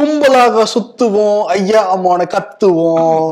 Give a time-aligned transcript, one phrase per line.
[0.00, 3.30] கும்பலாக சுத்துவோம் ஐயா அம்மான கத்துவோம்.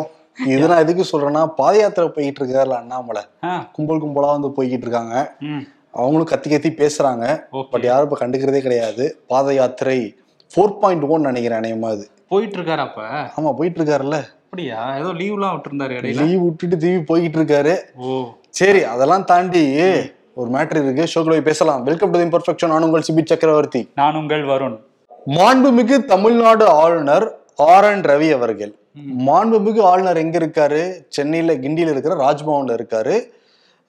[0.53, 3.23] இது நான் எதுக்கு சொல்றேன்னா பாத யாத்திரை போயிட்டு இருக்காருல அண்ணாமலை.
[3.77, 5.15] கும்பல் கும்பலா வந்து போய்கிட்டு இருக்காங்க.
[5.93, 7.25] அவங்களும் கத்தி கத்தி பேசுறாங்க.
[7.71, 9.05] பட் யாரும் இப்ப கண்டுக்கிறதே கிடையாது.
[9.27, 9.97] பாத யாத்திரை
[10.51, 12.05] ஃபோர் பாயிண்ட் ஒன் நினைக்கிறேன் அநேகமா அது.
[12.29, 13.01] போயிட்டு இருக்காரு அப்ப?
[13.37, 14.19] ஆமா போயிட்டு இருக்காருல்ல.
[14.45, 14.81] அப்படியா?
[14.99, 16.21] ஏதோ லீவ்லாம் விட்டுருந்தாரு இடையில.
[16.25, 17.75] லீவ் விட்டுட்டு திரும்பி போய்கிட்டு இருக்காரு.
[17.97, 18.25] ஓ.
[18.61, 19.65] சரி அதெல்லாம் தாண்டி
[20.35, 21.09] ஒரு மேட்ரு இருக்கு.
[21.13, 21.83] ஷோக்குள்ள போய் பேசலாம்.
[21.83, 23.83] வெல்கம் டு இம்பர்ஃபெக்ஷன் நான் உங்கள் சிபி சக்கரவர்த்தி.
[23.95, 24.79] நான் உங்கள் வருண்.
[25.27, 27.25] மாண்புமிகு தமிழ்நாடு ஆளுநர்
[27.57, 28.73] ஆர் என் ரவி அவர்கள்.
[29.27, 30.81] மாண்புமிகு ஆளுநர் எங்க இருக்காரு?
[31.09, 33.17] சென்னையில கிண்டியில இருக்கிற ராஜ்பவன்ல இருக்காரு.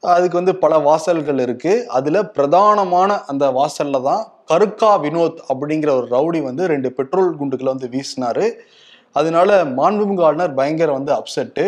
[0.04, 1.88] அதுக்கு வந்து பல வாசல்கள் இருக்கு.
[1.88, 7.90] அதுல பிரதானமான அந்த வாசல்ல தான் கருக்கா வினோத் அப்படிங்கிற ஒரு ரவுடி வந்து ரெண்டு பெட்ரோல் குண்டுகளை வந்து
[7.96, 8.48] வீசினாரு.
[9.12, 11.66] அதனால மாண்புமிகு ஆளுநர் பயங்கர வந்து அப்செட்டு.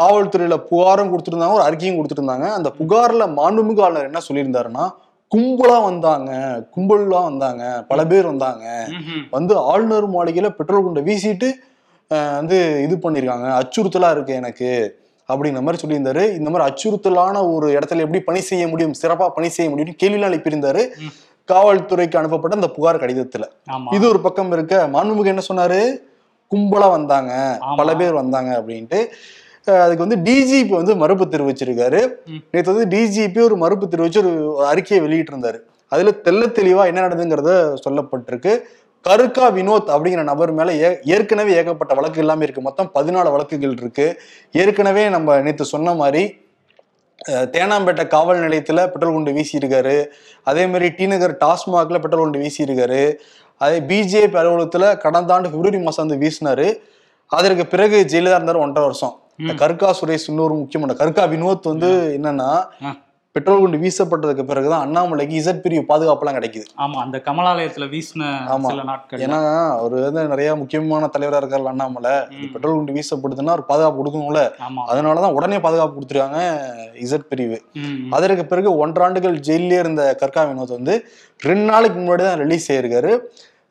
[0.00, 2.48] காவல்துறையில புகாரும் கொடுத்துருந்தாங்க ஒரு அறிக்கையும் கொடுத்துருந்தாங்க.
[2.58, 4.86] அந்த புகார்ல மாண்புமிகு ஆளுநர் என்ன சொல்லியிருந்தாருன்னா
[5.32, 6.30] கும்பலா வந்தாங்க.
[6.74, 7.64] கும்பல்லாம் வந்தாங்க.
[7.88, 8.64] பல பேர் வந்தாங்க.
[9.36, 11.48] வந்து ஆளுநர் மாளிகையில பெட்ரோல் குண்டை வீசிட்டு
[12.38, 14.68] வந்து இது பண்ணியிருக்காங்க அச்சுறுத்தலா இருக்கு எனக்கு
[15.28, 16.22] அப்படிங்கிற மாதிரி சொல்லியிருந்தாரு.
[16.38, 20.82] இந்த மாதிரி அச்சுறுத்தலான ஒரு இடத்துல எப்படி பணி செய்ய முடியும் சிறப்பா பணி செய்ய முடியும்னு கேள்விலாம் எழுப்பியிருந்தாரு.
[21.48, 23.44] காவல்துறைக்கு அனுப்பப்பட்ட அந்த புகார் கடிதத்துல.
[23.96, 25.80] இது ஒரு பக்கம் இருக்க மாண்புமிகு என்ன சொன்னாரு?
[26.52, 27.32] கும்பலா வந்தாங்க.
[27.80, 29.00] பல பேர் வந்தாங்க அப்படின்ட்டு.
[29.84, 32.00] அதுக்கு வந்து டிஜிபி வந்து மறுப்பு தெரிவிச்சிருக்காரு.
[32.52, 35.58] நேற்று வந்து டிஜிபி ஒரு மறுப்பு தெரிவிச்சு ஒரு அறிக்கையை வெளியிட்டு இருந்தாரு
[35.92, 37.52] அதுல தெள்ள தெளிவா என்ன நடந்ததுங்கிறத
[37.84, 38.52] சொல்லப்பட்டிருக்கு.
[39.04, 40.70] கருக்கா வினோத் அப்படிங்கிற நபர் மேல
[41.14, 42.62] ஏற்கனவே ஏகப்பட்ட வழக்கு எல்லாமே இருக்கு.
[42.66, 44.06] மொத்தம் பதினாலு வழக்குகள் இருக்கு.
[44.52, 46.22] ஏற்கனவே நம்ம நேற்று சொன்ன மாதிரி
[47.54, 49.96] தேனாம்பேட்டை காவல் நிலையத்துல பெட்ரோல் குண்டு வீசியிருக்காரு.
[50.50, 53.02] அதே மாதிரி டி நகர் டாஸ்மாக்ல பெட்ரோல் குண்டு வீசியிருக்காரு.
[53.60, 56.68] அதே பிஜேபி அலுவலகத்துல கடந்த ஆண்டு பிப்ரவரி மாசம் வந்து வீசினாரு.
[57.32, 59.16] அதற்கு பிறகு ஜெயிலா இருந்தாரு ஒன்றரை வருஷம்.
[59.38, 62.64] கருக்கா சுரேஷ் இன்னொரு முக்கியமான கருக்கா வினோத் வந்து என்னன்னா.
[63.32, 66.64] பெட்ரோல் குண்டு வீசப்பட்டதுக்கு பிறகுதான் அண்ணாமலைக்கு இசட் பிரிவு பாதுகாப்புலாம் கிடைக்குது.
[66.76, 68.84] ஆமா அந்த கமலாலயத்துல வீசின ஆமா.
[68.84, 69.20] நாட்கள்.
[69.20, 72.14] ஏன்னா அவர் வந்து நிறைய முக்கியமான தலைவரா இருக்காரு அண்ணாமலை.
[72.52, 74.42] பெட்ரோல் குண்டு வீசப்படுதுன்னா ஒரு பாதுகாப்பு கொடுக்கணும்ல.
[74.92, 76.40] அதனாலதான் உடனே பாதுகாப்பு கொடுத்துருக்காங்க
[77.04, 77.62] இசட் பிரிவு.
[78.10, 81.06] அதற்கு பிறகு ஒன்றாண்டுகள் ஜெயிலே இருந்த கர்கா வினோத் வந்து
[81.40, 83.18] ரெண்டு நாளைக்கு முன்னாடி தான் ரிலீஸ் ஆயிருக்காரு.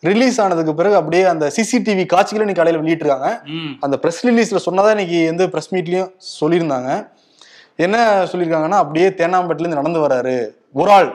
[0.03, 3.29] ரிலீஸ் ஆனதுக்கு பிறகு அப்படியே அந்த சிசிடிவி காட்சிகளை இன்னைக்கு காலையில வெளியிட்டிருக்காங்க.
[3.85, 6.89] அந்த ப்ரெஸ் ரிலீஸ்ல சொன்னதா இன்னைக்கு வந்து ப்ரெஸ் மீட்லயும் சொல்லியிருந்தாங்க.
[7.85, 7.97] என்ன
[8.31, 10.35] சொல்லியிருக்காங்கன்னா அப்படியே தேனாம்பேட்டில இருந்து நடந்து வராரு
[10.81, 11.09] ஒரு ஆள்.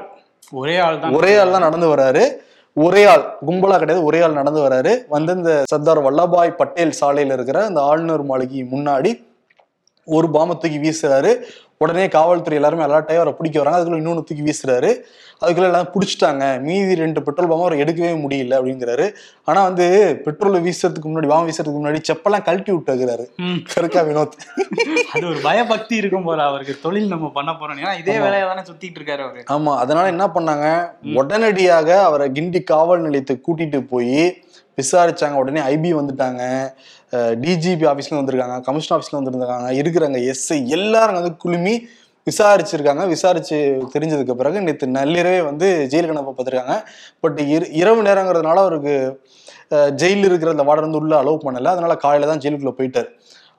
[0.60, 1.14] ஒரே ஆள் தான்.
[1.18, 2.24] ஒரே ஆள் தான் நடந்து வராரு
[2.76, 3.24] ஒரே ஆள்.
[3.48, 8.24] கும்பலா கிடையாது ஒரே ஆள் நடந்து வராரு வந்து இந்த சர்தார் வல்லபாய் பட்டேல் சாலையில இருக்கிற அந்த ஆளுநர்
[8.30, 9.10] மாளிகை முன்னாடி
[10.08, 11.32] ஒரு பாம்பை தூக்கி வீசுறாரு.
[11.82, 13.78] உடனே காவல்துறை எல்லாருமே அலர்ட்டாகி அவரை பிடிக்க வராங்க.
[13.78, 14.90] அதுக்குள்ள இன்னொன்று தூக்கி வீசுறாரு.
[15.42, 16.44] அதுக்குள்ள எல்லாம் பிடிச்சிட்டாங்க.
[16.60, 19.06] மீதி ரெண்டு பெட்ரோல் பாம்பை அவர் எடுக்கவே முடியல அப்படிங்கிறாரு.
[19.44, 19.86] ஆனா வந்து
[20.24, 24.36] பெட்ரோல் வீசுறதுக்கு முன்னாடி பாம்பு வீசுறதுக்கு முன்னாடி செப்பெல்லாம் கழட்டி விட்டுக்கிறாரு ம், கருக்கா வினோத்.
[25.12, 26.76] அது ஒரு பயபக்தி இருக்கும் போல அவருக்கு.
[26.82, 29.42] தொழில் நம்ம பண்ண போறோம் ஏன்னா இதே வேலையை தானே சுத்திட்டு இருக்காரு அவரு.
[29.50, 29.74] ஆமா.
[29.76, 30.66] அதனால என்ன பண்ணாங்க?
[31.14, 34.16] உடனடியாக அவரை கிண்டி காவல் நிலையத்துக்கு கூட்டிட்டு போய்
[34.80, 35.36] விசாரிச்சாங்க.
[35.42, 36.42] உடனே ஐபி வந்துட்டாங்க.
[37.44, 38.56] டிஜிபி ஆஃபீஸ்ல வந்திருக்காங்க.
[38.68, 40.18] கமிஷன் ஆஃபீஸ்ல வந்திருக்காங்க இருக்கிறாங்க.
[40.32, 41.74] எஸ்ஐ எல்லாரும் வந்து குழுமி
[42.26, 43.04] விசாரிச்சிருக்காங்க.
[43.12, 43.56] விசாரிச்சு
[43.94, 46.76] தெரிஞ்சதுக்கு பிறகு நேற்று நள்ளிரவே வந்து ஜெயிலுக்கு அனுப்ப பார்த்துருக்காங்க.
[47.24, 47.38] பட்
[47.80, 48.94] இரவு நேரங்கிறதுனால அவருக்கு
[50.00, 51.70] ஜெயிலில் இருக்கிற அந்த வார்டன் வந்து உள்ள அலோவ் பண்ணலை.
[51.74, 53.08] அதனால காலையில தான் ஜெயிலுக்குள்ள போயிட்டார்.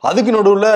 [0.10, 0.70] அதுக்கு நடுவில்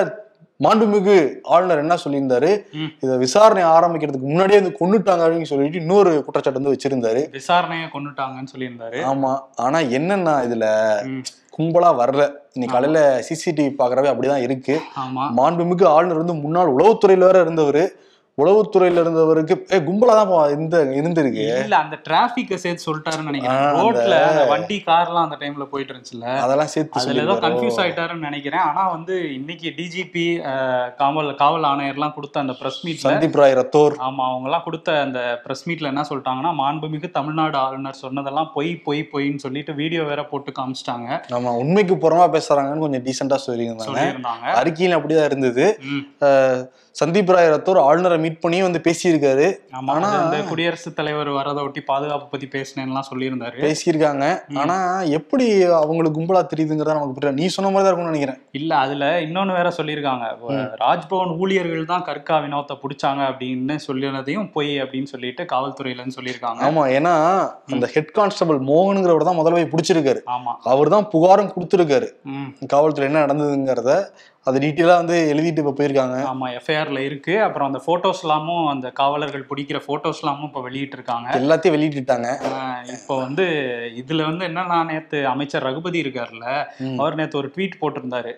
[0.64, 2.52] மாண்புமிகு ஆளுநர் என்ன சொல்லியிருந்தாரு.
[3.00, 7.22] இதை விசாரணை ஆரம்பிக்கிறதுக்கு முன்னாடியே வந்து கொண்டுட்டாங்க அப்படின்னு சொல்லிட்டு இன்னொரு குற்றச்சாட்டு வந்து வச்சிருந்தாரு.
[7.36, 9.02] விசாரணையை கொண்டுட்டாங்கன்னு சொல்லியிருந்தாரு.
[9.12, 9.32] ஆமா.
[9.56, 10.66] ஆனா என்னன்னா இதுல
[11.58, 12.24] கும்பலா வரல.
[12.54, 14.76] இன்னைக்கு காலையில சிசிடிவி பாக்குறவே அப்படிதான் இருக்கு.
[15.38, 17.82] மாண்புமிகு ஆளுநர் வந்து முன்னாள் உளவுத்துறையில வேற இருந்தவர்.
[18.42, 23.64] உளவுத்துறையில இருந்தவருக்கு ஏ கும்பலா தான் இந்த இருந்திருக்கு இல்ல அந்த டிராபிக்க சேர்த்து சொல்லிட்டாருன்னு நினைக்கிறேன்.
[23.78, 24.18] ரோட்ல
[24.52, 27.36] வண்டி கார்லாம் அந்த டைம்ல போயிட்டு இருந்துச்சுல்ல அதெல்லாம் சேர்த்து அதுல ஏதோ?
[27.46, 28.64] கன்ஃபியூஸ் ஆயிட்டாருன்னு நினைக்கிறேன்.
[28.70, 30.26] ஆனா வந்து இன்னைக்கு டிஜிபி
[31.02, 33.96] காவல் காவல் ஆணையர்லாம் கொடுத்த அந்த பிரஸ் மீட்ல சந்தீப் ராய் ரத்தோர்.
[34.10, 39.04] ஆமா அவங்க எல்லாம் கொடுத்த அந்த பிரஸ் மீட்ல என்ன சொல்லிட்டாங்கன்னா மாண்புமிகு தமிழ்நாடு ஆளுநர் சொன்னதெல்லாம் பொய் பொய்
[39.14, 41.10] பொய்ன்னு சொல்லிட்டு வீடியோ வேற போட்டு காமிச்சிட்டாங்க.
[41.40, 44.48] ஆமா உண்மைக்கு புறமா பேசுறாங்கன்னு கொஞ்சம் டீசெண்டா சொல்லியிருந்தாங்க.
[44.62, 45.66] அறிக்கையில் அப்படிதான் இருந்தது.
[46.96, 49.56] சந்தீப் ராய் ரத்தோர் ஆளுநரை மீட் பண்ணி வந்து பேசியிருக்காரு.
[49.74, 53.58] ஆனா- அது வந்து குடியரசுத் தலைவர் வரதை ஒட்டி பாதுகாப்பு பத்தி பேசினேன்லாம் சொல்லியிருந்தாரு.
[53.60, 54.40] பேசியிருக்காங்க.
[54.58, 57.42] ஆனா எப்படி அவங்களுக்கு கும்பலா தெரியுதுங்கிறத நமக்கு புரியல.
[57.42, 58.42] நீ சொன்ன மாதிரி தான் இருக்கும்னு நினைக்கிறேன்.
[58.52, 60.26] இல்ல அதுல இன்னொன்னு வேற சொல்லியிருக்காங்க.
[60.76, 66.58] ராஜ்பவன் ஊழியர்கள் தான் கற்கா வினோத்தை பிடிச்சாங்க அப்படின்னு சொல்லினதையும் பொய் அப்படின்னு சொல்லிட்டு காவல்துறையில இருந்து சொல்லியிருக்காங்க.
[66.58, 70.20] ஆமா ஏன்னா அந்த ஹெட் கான்ஸ்டபிள் மோகனுங்கிறவர் தான் முதல்ல போய் பிடிச்சிருக்காரு.
[70.26, 70.56] ஆமா.
[70.64, 72.10] அவர் தான் புகாரும் கொடுத்துருக்காரு.
[72.68, 74.06] காவல்துறை என்ன நடந்ததுங்கிறத
[74.48, 76.18] அதை டீட்டெயிலாக வந்து எழுதிட்டு இப்போ போயிருக்காங்க.
[76.32, 77.34] ஆமா எஃப்ஐஆர்ல இருக்கு.
[77.46, 82.30] அப்புறம் அந்த போட்டோஸ் எல்லாமும் அந்த காவலர்கள் பிடிக்கிற போட்டோஸ் எல்லாமும் இப்போ வெளியிட்டு இருக்காங்க எல்லாத்தையும் வெளியிட்டுட்டாங்க.
[82.96, 83.46] இப்போ வந்து
[84.02, 86.46] இதுல வந்து என்னன்னா நேத்து அமைச்சர் ரகுபதி இருக்காருல்ல
[86.86, 86.98] ம்.
[87.02, 88.32] அவர் நேத்து ஒரு ட்வீட் போட்டிருந்தாரு.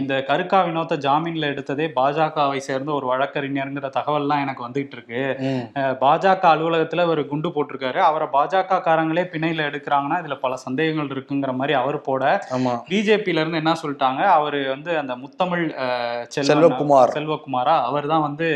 [0.00, 5.22] இந்த கருக்கா வினோத்தை ஜாமீன்ல எடுத்ததே பாஜகவை சேர்ந்த ஒரு வழக்கறிஞருங்கிற தகவல்லாம் எனக்கு வந்துகிட்டு இருக்கு.
[6.04, 8.00] பாஜக அலுவலகத்துல ஒரு குண்டு போட்டிருக்காரு.
[8.08, 12.24] அவரை பாஜக காரங்களே பிணையில எடுக்கிறாங்கன்னா இதுல பல சந்தேகங்கள் இருக்குங்கிற மாதிரி அவர் போட
[13.38, 15.66] இருந்து என்ன சொல்லிட்டாங்க அவரு வந்து அந்த முத்தமிழ்
[16.36, 17.10] செல்வகுமார்.
[17.16, 17.74] செல்வகுமாரா?
[17.88, 18.46] அவர் தான் வந்து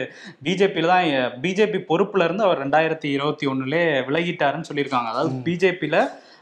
[0.46, 1.04] பிஜேபியில தான்
[1.42, 5.10] பிஜேபி பொறுப்புல இருந்து அவர் ரெண்டாயிரத்தி இருபத்தி ஒண்ணுலே விலகிட்டாருன்னு சொல்லியிருக்காங்க.
[5.12, 5.98] அதாவது பிஜேபியில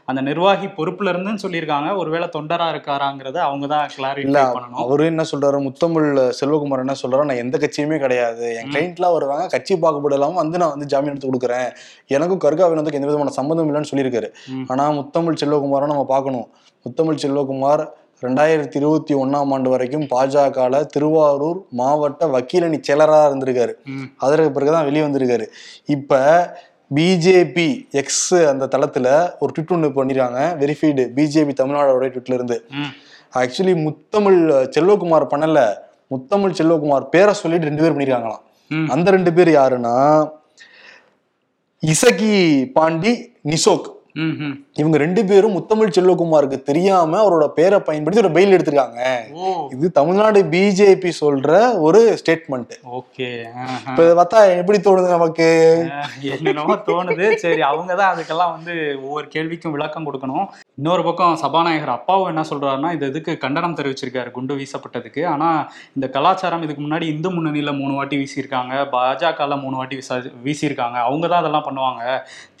[0.09, 1.89] அந்த நிர்வாகி பொறுப்புல இருந்துன்னு சொல்லியிருக்காங்க.
[2.01, 4.81] ஒருவேளை தொண்டரா இருக்காராங்கிறத அவங்க தான் கிளாரிஃபை பண்ணணும்.
[4.85, 5.59] அவரு என்ன சொல்றாரு?
[5.67, 6.09] முத்தமிழ்
[6.39, 7.29] செல்வகுமார் என்ன சொல்றாரு?
[7.29, 8.47] நான் எந்த கட்சியுமே கிடையாது.
[8.61, 11.69] என் கிளைண்ட்லாம் வருவாங்க கட்சி பாகுபாடு இல்லாம வந்து நான் வந்து ஜாமீன் எடுத்து கொடுக்குறேன்.
[12.17, 14.31] எனக்கும் கருகா வினோத்துக்கு எந்த விதமான சம்மந்தம் இல்லைன்னு சொல்லியிருக்காரு.
[14.73, 16.47] ஆனா முத்தமிழ் செல்வகுமாரை நம்ம பார்க்கணும்.
[16.85, 17.85] முத்தமிழ் செல்வகுமார்
[18.23, 23.73] ரெண்டாயிரத்தி இருபத்தி ஒண்ணாம் ஆண்டு வரைக்கும் பாஜகல திருவாரூர் மாவட்ட வக்கீலணி செயலராக இருந்திருக்காரு.
[24.25, 25.45] அதற்கு பிறகுதான் வெளியே வந்திருக்காரு
[25.95, 26.19] இப்ப
[26.97, 27.67] பிஜேபி
[28.01, 29.07] எக்ஸ் அந்த தளத்துல
[29.39, 32.57] ஒரு ட்விட் ஒன்று பண்ணிருக்காங்க வெரிஃபைடு பிஜேபி தமிழ்நாடோட ட்விட்ல இருந்து.
[33.41, 34.39] ஆக்சுவலி முத்தமிழ்
[34.75, 35.59] செல்வகுமார் பண்ணல
[36.13, 38.43] முத்தமிழ் செல்வகுமார் பேரை சொல்லிட்டு ரெண்டு பேர் பண்ணிருக்காங்களாம்.
[38.93, 39.95] அந்த ரெண்டு பேர் யாருன்னா
[41.83, 42.35] இசகி
[42.77, 43.13] பாண்டி
[43.51, 43.89] நிசோக்.
[44.79, 49.01] இவங்க ரெண்டு பேரும் முத்தமிழ் செல்வகுமாருக்கு தெரியாம அவரோட பேரை பயன்படுத்தி ஒரு பெயில் எடுத்திருக்காங்க.
[49.75, 51.49] இது தமிழ்நாடு பிஜேபி சொல்ற
[51.85, 53.27] ஒரு ஸ்டேட்மெண்ட் ஓகே.
[53.87, 55.47] இப்ப இதை பார்த்தா எப்படி தோணுது நமக்கு?
[56.35, 57.27] என்னென்னமோ தோணுது.
[57.43, 58.75] சரி அவங்க தான் அதுக்கெல்லாம் வந்து
[59.05, 60.47] ஒவ்வொரு கேள்விக்கும் விளக்கம் கொடுக்கணும்.
[60.79, 65.21] இன்னொரு பக்கம் சபாநாயகர் அப்பாவும் என்ன சொல்றாருன்னா இது இதுக்கு கண்டனம் தெரிவிச்சிருக்காரு குண்டு வீசப்பட்டதுக்கு.
[65.33, 65.49] ஆனா
[65.97, 68.73] இந்த கலாச்சாரம் இதுக்கு முன்னாடி இந்து முன்னணியில மூணு வாட்டி வீசியிருக்காங்க.
[68.95, 70.97] பாஜகல மூணு வாட்டி வீச வீசியிருக்காங்க.
[71.09, 72.03] அவங்க தான் அதெல்லாம் பண்ணுவாங்க.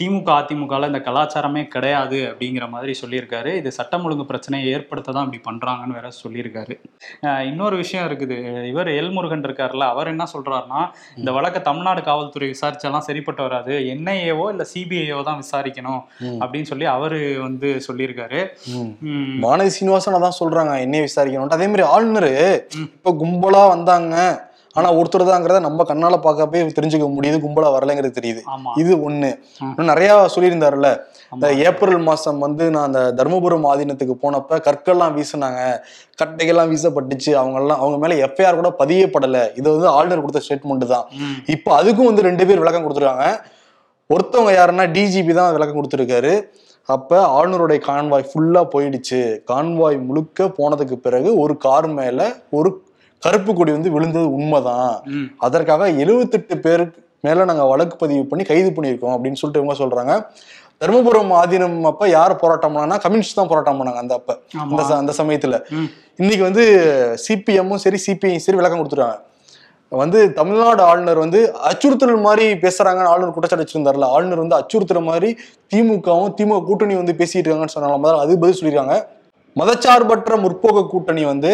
[0.01, 1.99] திமுக அதிமுகல இந்த கலாச்சாரமே கிடையாது.
[2.29, 3.51] அப்படிங்கிற மாதிரி சொல்லியிருக்காரு.
[3.61, 6.75] இது சட்டம் ஒழுங்கு பிரச்சனையை ஏற்படுத்த தான் இப்படி பண்றாங்கன்னு வேற சொல்லியிருக்காரு.
[7.49, 8.37] இன்னொரு விஷயம் இருக்குது.
[8.71, 10.81] இவர் எல்முருகன் இருக்காருல்ல அவர் என்ன சொல்றாருன்னா
[11.19, 13.73] இந்த வழக்கை தமிழ்நாடு காவல்துறை விசாரிச்சாலாம் சரிப்பட்டு வராது.
[13.93, 16.03] என்ஐஏவோ இல்ல சிபிஐஓ தான் விசாரிக்கணும்.
[16.41, 18.41] அப்படின்னு சொல்லி அவரு வந்து சொல்லியிருக்காரு.
[19.45, 22.31] வானதி சீனிவாசன் அதான் சொல்றாங்க என்னைய விசாரிக்கணும் அதே மாதிரி ஆளுநர்.
[22.85, 24.15] இப்ப கும்பலா வந்தாங்க.
[24.75, 28.41] ஆனா ஒருத்தர் தாங்கிறத நம்ம கண்ணால பார்க்கப்பே தெரிஞ்சுக்க முடியுது கும்பலா வரலைங்கிறது தெரியுது.
[28.81, 29.29] இது ஒண்ணு.
[29.91, 30.89] நிறைய சொல்லியிருந்தாருல்ல
[31.33, 31.47] இந்த.
[31.67, 35.61] ஏப்ரல் மாசம் வந்து நான் அந்த தர்மபுரம் ஆதீனத்துக்கு போனப்ப கற்கள்லாம் வீசினாங்க
[36.21, 41.05] கட்டைகள்லாம் வீசப்பட்டுச்சு அவங்க எல்லாம் அவங்க மேல எஃப்ஐஆர் கூட பதியப்படல இது வந்து ஆளுநர் கொடுத்த ஸ்டேட்மெண்ட் தான்.
[41.55, 43.27] இப்போ அதுக்கும் வந்து ரெண்டு பேர் விளக்கம் கொடுத்துருக்காங்க.
[44.09, 46.33] ஒருத்தவங்க யாருன்னா டிஜிபி தான் விளக்கம் கொடுத்துருக்காரு.
[46.89, 49.19] அப்ப ஆளுநருடைய கான்வாய் ஃபுல்லா போயிடுச்சு.
[49.51, 52.19] கான்வாய் முழுக்க போனதுக்கு பிறகு ஒரு கார் மேல
[52.59, 52.71] ஒரு
[53.23, 54.93] கருப்பு கொடி வந்து விழுந்தது உண்மைதான்.
[55.45, 60.13] அதற்காக எழுவத்தெட்டு பேருக்கு மேல நாங்க வழக்கு பதிவு பண்ணி கைது பண்ணியிருக்கோம் அப்படின்னு சொல்லிட்டு இவங்க சொல்றாங்க.
[60.81, 64.31] தருமபுரம் ஆதீனம் அப்ப யார் போராட்டம் பண்ணாங்கன்னா கம்யூனிஸ்ட் தான் போராட்டம் பண்ணாங்க அந்த அப்ப.
[64.63, 65.57] அந்த அந்த சமயத்துல.
[66.19, 66.63] இன்னைக்கு வந்து
[67.25, 69.19] சிபிஎம்மும் சரி சிபிஐயும் சரி விளக்கம் கொடுத்துருக்காங்க
[69.91, 71.39] வந்து தமிழ்நாடு ஆளுநர் வந்து
[71.69, 75.29] அச்சுறுத்தல் மாதிரி பேசுறாங்கன்னு ஆளுநர் குற்றச்சாட்டு வச்சிருந்தாருல ஆளுநர் வந்து அச்சுறுத்துற மாதிரி
[75.73, 78.95] திமுகவும் திமுக கூட்டணி வந்து பேசிட்டு இருக்காங்கன்னு சொன்னாங்க அது பதில் சொல்லியிருக்காங்க.
[79.55, 81.51] மதச்சார்பற்ற முற்போக்கு கூட்டணி வந்து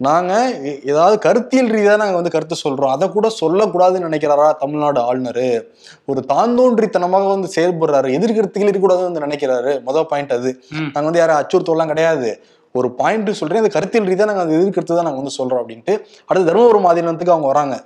[0.00, 2.90] நாங்க எ- ஏதாவது கருத்தியல் ரீதியா நாங்க வந்து கருத்து சொல்றோம்.
[2.90, 5.64] அதை கூட சொல்லக்கூடாதுன்னு நினைக்கிறாரா தமிழ்நாடு ஆளுநர்?
[6.06, 8.12] ஒரு தாந்தோன்றித்தனமாக வந்து செயல்படுறாரு.
[8.12, 9.82] எதிர்கருத்துகள் இருக்கக்கூடாதுன்னு வந்து நினைக்கிறாரு.
[9.82, 10.62] முதல் பாயிண்ட் அது.
[10.70, 10.76] ம்.
[10.76, 12.42] நாங்க வந்து யாரும் அச்சுறுத்தலாம் கிடையாது.
[12.72, 13.58] ஒரு பாயிண்ட் சொல்றேன்.
[13.58, 17.46] அந்த கருத்தியல் ரீதியா நாங்க அந்த எதிர்கருத்து தான் நாங்க வந்து சொல்றோம் அப்படின்ட்டு அடுத்து தருமபுரம் மாநிலத்துக்கு அவங்க
[17.46, 17.84] வராங்க.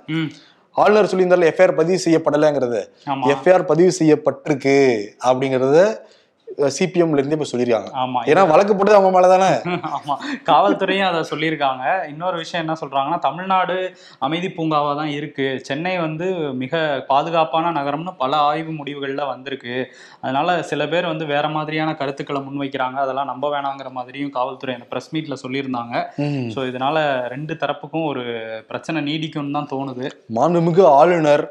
[0.71, 2.85] ஆளுநர் சொல்லியிருந்தால எஃப்ஐஆர் பதிவு செய்யப்படலைங்கிறது.
[3.27, 5.97] எஃப்ஐஆர் பதிவு செய்யப்பட்டிருக்கு அப்படிங்கறத
[6.75, 9.49] சிபிஎம்ல இருந்து இப்ப சொல்லியிருக்காங்க ஆமா ஏன்னா வழக்கு போட்டது அவங்க மேலதானே?
[9.97, 10.15] ஆமா.
[10.49, 11.83] காவல்துறையும் அதை சொல்லியிருக்காங்க.
[12.11, 13.75] இன்னொரு விஷயம் என்ன சொல்றாங்கன்னா தமிழ்நாடு
[14.19, 15.47] அமைதி பூங்காவா தான் இருக்கு.
[15.67, 16.27] சென்னை வந்து
[16.61, 16.73] மிக
[17.09, 19.75] பாதுகாப்பான நகரம்னு பல ஆய்வு முடிவுகள்ல வந்திருக்கு.
[20.23, 22.97] அதனால சில பேர் வந்து வேற மாதிரியான கருத்துக்களை முன்வைக்கிறாங்க.
[22.97, 25.93] அதெல்லாம் நம்ப வேணாங்கிற மாதிரியும் காவல்துறை அந்த பிரஸ் மீட்ல சொல்லியிருந்தாங்க.
[26.55, 26.97] ஸோ இதனால
[27.35, 28.23] ரெண்டு தரப்புக்கும் ஒரு
[28.69, 30.07] பிரச்சனை நீடிக்கும்னு தான் தோணுது.
[30.37, 31.45] மாண்புமிகு ஆளுநர்.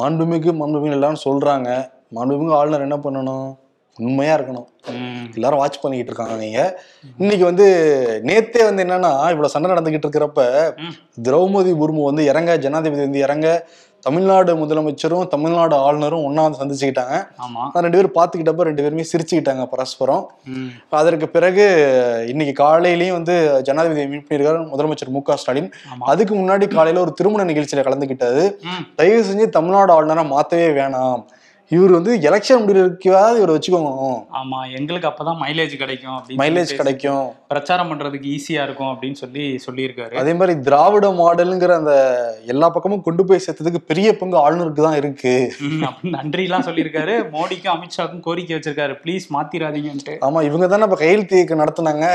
[0.00, 1.68] மாண்புமிகு மாண்புமிகு எல்லாரும் சொல்றாங்க.
[2.16, 3.46] மாண்புமிகு ஆளுநர் என்ன பண்ணணும்?
[3.98, 4.66] உண்மையா இருக்கணும்.
[5.34, 6.80] எல்லாரும் வாட்ச் பண்ணிக்கிட்டு இருக்காங்க நீங்க.
[7.18, 7.66] இன்னைக்கு வந்து
[8.24, 10.42] நேத்தே வந்து என்னன்னா இவ்வளவு சண்டை நடந்துகிட்டு இருக்கிறப்ப.
[11.22, 13.66] திரௌபதி முர்மு வந்து இறங்க ஜனாதிபதி வந்து இறங்க
[14.00, 17.26] தமிழ்நாடு முதலமைச்சரும் தமிழ்நாடு ஆளுநரும் ஒண்ணா வந்து சந்திச்சுக்கிட்டாங்க.
[17.80, 20.30] ரெண்டு பேரும் பார்த்துக்கிட்டப்ப ரெண்டு பேருமே சிரிச்சுக்கிட்டாங்க பரஸ்பரம்.
[20.90, 21.64] அதற்கு பிறகு
[22.28, 25.70] இன்னைக்கு காலையிலயும் வந்து ஜனாதிபதி மீட் பண்ணியிருக்காரு முதலமைச்சர் மு க ஸ்டாலின்.
[26.00, 28.60] அதுக்கு முன்னாடி காலையில ஒரு திருமண நிகழ்ச்சியில கலந்துக்கிட்டாரு.
[28.62, 31.24] ம், தயவு செஞ்சு தமிழ்நாடு ஆளுநரை மாத்தவே வேணாம்.
[31.70, 33.90] இவர் வந்து எலெக்ஷன் முடிக்கிறதுக்காவது இவர் வச்சுக்கோங்க.
[34.40, 37.22] ஆமா எங்களுக்கு அப்பதான் மைலேஜ் கிடைக்கும் மைலேஜ் கிடைக்கும்.
[37.52, 40.14] பிரச்சாரம் பண்றதுக்கு ஈஸியா இருக்கும் அப்படின்னு சொல்லி சொல்லியிருக்காரு.
[40.22, 41.94] அதே மாதிரி திராவிட மாடலுங்கிற அந்த
[42.52, 45.34] எல்லா பக்கமும் கொண்டு போய் சேர்த்ததுக்கு பெரிய பங்கு ஆளுநருக்கு தான் இருக்கு.
[45.68, 47.14] ம், அப்படின்னு நன்றிலாம் சொல்லியிருக்காரு.
[47.36, 48.96] மோடிக்கும் அமித்ஷாக்கும் கோரிக்கை வச்சிருக்காரு.
[49.04, 50.16] ப்ளீஸ் மாத்திராதீங்கன்ட்டு.
[50.28, 52.06] ஆமா இவங்க தானே இப்ப கையெழுத்து இயக்கம் நடத்துனாங்க.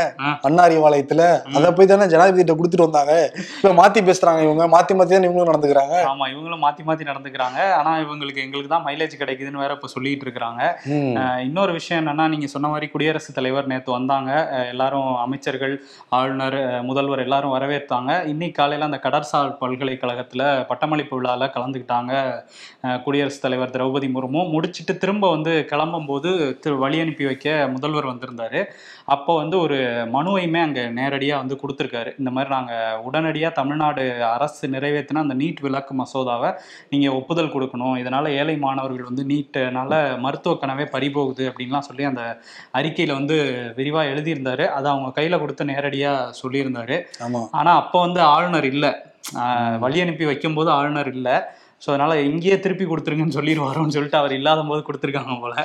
[0.50, 1.24] அண்ணாரிவாளையத்துல
[1.58, 3.14] அதை போய் தானே ஜனாதிபதிட்ட கொடுத்துட்டு வந்தாங்க.
[3.60, 4.68] இப்ப மாத்தி பேசுறாங்க இவங்க.
[4.78, 5.98] மாத்தி மாத்தி தான் இவங்களும் நடந்துக்கிறாங்க.
[6.14, 7.60] ஆமா இவங்களும் மாத்தி மாத்தி நடந்துக்கிறாங்க.
[7.82, 10.08] ஆனா இவங்களுக்கு எங்களுக்கு தான் மைலேஜ் கிடைக்குதுன்னு வேற இப்ப சொல்லிட்டு.
[10.30, 14.48] அஹ் இன்னொரு விஷயம் என்னன்னா நீங்க சொன்ன மாதிரி குடியரசுத் தலைவர் நேத்து வந்தாங்க.
[14.68, 18.26] எல்லாரும் அமைச்சர்கள் ஆளுநர் முதல்வர் எல்லாரும் வரவேற்றாங்க.
[18.26, 22.42] இன்னைக்கு காலையில அந்த கடற்சால் பல்கலைக்கழகத்துல பட்டமளிப்பு விழால கலந்துக்கிட்டாங்க.
[23.04, 24.50] குடியரசுத் தலைவர் திரௌபதி முர்மு.
[24.52, 28.66] முடிச்சிட்டு திரும்ப வந்து கிளம்பும் போது வழி அனுப்பி வைக்க முதல்வர் வந்திருந்தாரு.
[29.06, 29.76] அப்போ வந்து ஒரு
[30.14, 32.14] மனுவையுமே அங்க நேரடியா வந்து கொடுத்துருக்காரு.
[32.18, 36.58] இந்த மாதிரி நாங்க உடனடியா தமிழ்நாடு அரசு நிறைவேற்றின அந்த நீட் விலக்கு மசோதாவை
[36.90, 37.98] நீங்க ஒப்புதல் கொடுக்கணும்.
[38.00, 39.94] இதனால ஏழை மாணவர்கள் வந்து நீட்னால
[40.26, 42.24] மருத்துவ கனவே பறிபோகுது அப்படின்லாம் சொல்லி அந்த
[42.80, 43.38] அறிக்கையில வந்து
[43.80, 44.66] விரிவா எழுதியிருந்தாரு.
[44.78, 46.98] அதை அவங்க கையில கொடுத்து நேரடியா சொல்லியிருந்தாரு.
[47.28, 47.42] ஆமா.
[47.60, 48.92] ஆனா அப்போ வந்து ஆளுநர் இல்லை.
[49.86, 51.36] வழி அனுப்பி வைக்கும்போது ஆளுநர் இல்லை.
[51.84, 55.56] ஸோ அதனால இங்கேயே திருப்பி கொடுத்துருங்கன்னு சொல்லிடுவாரோன்னு சொல்லிட்டு அவர் இல்லாத போது கொடுத்துருக்காங்க போல.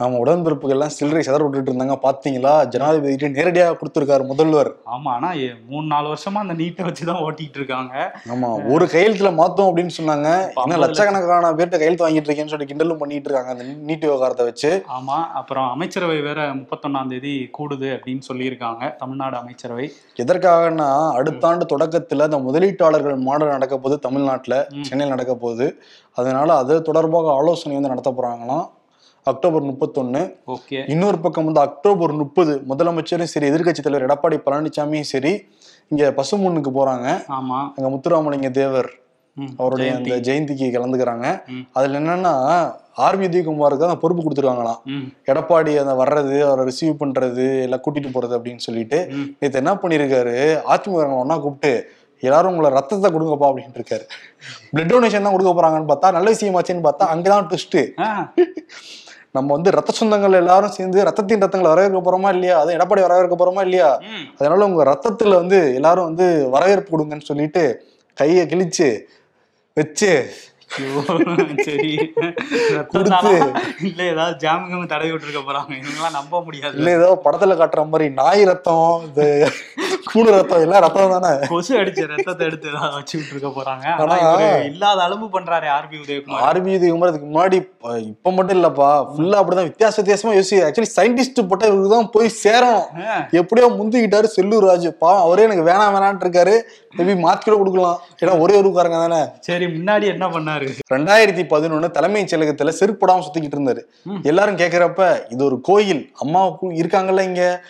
[0.00, 1.96] ஆமா உடன்பிறப்புகள்லாம் சில்லறை செதற விட்டுட்டு இருந்தாங்க.
[2.02, 2.66] பாத்தீங்களா?
[2.66, 4.70] ஜனாதிபதி நேரடியா கொடுத்திருக்காரு முதல்வர்.
[4.86, 9.30] ஆமா ஆனா எ- மூணு நாலு வருஷமா அந்த நீட்டை வச்சு தான் ஓட்டிட்டு இருக்காங்க ஆமா ஒரு கையெழுத்துல
[9.30, 10.28] மாத்தோம் அப்படின்னு சொன்னாங்க.
[10.54, 14.84] ஐம்பது லட்சக்கணக்கான பேர்ட்ட கையெழுத்து வாங்கிட்டு இருக்கேன்னு சொல்லி கிண்டலும் பண்ணிட்டு இருக்காங்க அந்த நீட் விவகாரத்தை வச்சு.
[14.88, 19.92] ஆமா அப்புறம் அமைச்சரவை வேற முப்பத்தொன்னாம் தேதி கூடுது அப்படின்னு சொல்லியிருக்காங்க தமிழ்நாடு அமைச்சரவை.
[20.16, 24.66] எதற்காகன்னா அடுத்த ஆண்டு தொடக்கத்துல அந்த முதலீட்டாளர்கள் மாநாடு நடக்க போகுது தமிழ்நாட்டுல.
[24.80, 25.82] சென்னையில் நடக்க போகுது.
[26.14, 28.78] அதனால அது தொடர்பாக ஆலோசனை வந்து நடத்த போறாங்களாம்.
[29.22, 30.34] அக்டோபர் முப்பத்தொன்னு.
[30.86, 32.62] இன்னொரு பக்கம் வந்து அக்டோபர் முப்பது.
[32.68, 35.46] முதலமைச்சரும் சரி எதிர்க்கட்சி தலைவர் எடப்பாடி பழனிசாமியும் சரி
[35.88, 37.06] இங்க பசுமுன்னுக்கு போறாங்க.
[37.28, 37.58] ஆமா.
[37.76, 38.98] அங்க முத்துராமலிங்க தேவர்
[39.58, 39.94] அவருடைய.
[39.96, 41.26] அந்த ஜெயந்திக்கு கலந்துக்கிறாங்க.
[41.72, 42.32] அதுல என்னன்னா
[42.96, 44.80] ஆர்பி உதயகுமாருக்கு அந்த பொறுப்பு கொடுத்துருக்காங்களாம்.
[45.26, 48.98] எடப்பாடி அந்த வர்றது அவரை ரிசீவ் பண்றது எல்லாம் கூட்டிட்டு போறது அப்படின்னு சொல்லிட்டு.
[49.38, 50.36] நேத்து என்ன பண்ணிருக்காரு
[50.74, 54.04] அதிமுக ஒன்னா கூப்பிட்டு எல்லாரும் உங்களை ரத்தத்தை கொடுங்கப்பா அப்படின்னு இருக்காரு.
[54.72, 57.78] பிளட் டொனேஷன் தான் கொடுக்க போறாங்கன்னு பார்த்தா நல்ல விஷயமாச்சேன்னு பார்த்தா அங்கதான் ட்விஸ்ட்
[59.34, 62.60] நம்ம வந்து ரத்த சொந்தங்கள் எல்லாரும் சேர்ந்து ரத்தத்தின் ரத்தங்களை வரவேற்க போறோமா இல்லையா?
[62.60, 63.90] அதுவும் எடப்பாடி வரவேற்க போறோமா இல்லையா.
[64.38, 67.64] அதனால உங்க ரத்தத்துல வந்து எல்லாரும் வந்து வரவேற்பு கொடுங்கன்னு சொல்லிட்டு
[68.18, 68.88] கையை கிழிச்சு
[69.76, 70.12] வச்சு
[71.66, 71.92] சரி.
[72.88, 73.30] கொடுத்து.
[73.82, 75.78] இல்ல ஏதாவது ஜாமுகம் தடவி விட்டுருக்க போறாங்க.
[76.12, 76.76] நம்ப முடியாது.
[76.76, 78.92] இல்ல ஏதோ படத்துல காட்டுற மாதிரி நாய் ரத்தம்
[80.04, 81.46] கூடு ரத்தம் எல்லாம் ரத்தம் தானே?
[81.48, 83.86] கொசு அடிச்ச ரத்தத்தை எடுத்து ஏதாவது வச்சு விட்டுருக்க போறாங்க.
[83.98, 84.16] ஆனா
[84.62, 86.40] இல்லாத அளவு பண்றாரு ஆர்பி உதயகுமார்.
[86.40, 92.10] ஆர்பி இதுக்கு முன்னாடி இப்ப- மட்டும் இல்லப்பா ஃபுல்லா அப்படிதான் வித்தியாச வித்தியாசமா யோசி ஆக்சுவலி சயின்டிஸ்ட் போட்ட தான்
[92.10, 94.94] போய் சேரணும் ஆ, எப்படியோ முந்திக்கிட்டாரு செல்லூர் ராஜு.
[94.94, 96.54] பாவம் அவரே எனக்கு வேணாம் வேணான்ட்டு இருக்காரு.
[96.98, 98.00] மேபி மாத்தி கூட கொடுக்கலாம்.
[98.20, 99.24] ஏன்னா ஒரே ஊருக்காரங்க தானே.
[99.40, 100.68] சரி முன்னாடி என்ன பண்ணாரு?
[100.94, 103.82] ரெண்டாயிரத்தி பதினொன்னு தலைமைச் செயலகத்துல செருப்படாம சுத்திக்கிட்டு இருந்தாரு.
[104.22, 106.12] எல்லாரும் கேக்குறப்ப இது ஒரு கோயில்.
[106.18, 107.64] அம்மா இருக்காங்கல்ல இங்க.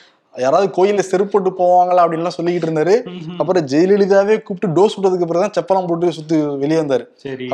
[0.45, 2.95] யாராவது கோயில்ல செருப்போட்டு போவாங்களா அப்படின்லாம் சொல்லிக்கிட்டு இருந்தாரு.
[3.41, 7.05] அப்புறம் ஜெயலலிதாவே கூப்பிட்டு டோஸ் விட்டதுக்கு அப்புறம் தான் செப்பலம் போட்டு சுத்தி வெளியே வந்தாரு.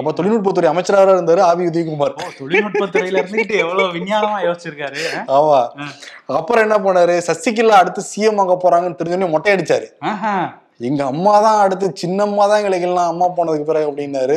[0.00, 2.14] அப்ப தொழில்நுட்பத்துறை அமைச்சராக இருந்தாரு ஆபி உதயகுமார்.
[2.42, 5.00] தொழில்நுட்பத்துறையில இருந்துகிட்டு எவ்வளவு விஞ்ஞானமா யோசிச்சிருக்காரு
[5.38, 5.58] ஆமா.
[6.40, 7.16] அப்புறம் என்ன பண்ணாரு?
[7.30, 9.88] சசிகலா அடுத்து சிஎம் ஆக போறாங்கன்னு தெரிஞ்சோடனே மொட்டை அடிச்சாரு.
[10.80, 14.34] எங்க அம்மா தான் அடுத்து சின்னம்மா தான் எங்களுக்கு எல்லாம் அம்மா போனதுக்கு பிறகு அப்படின்னாரு.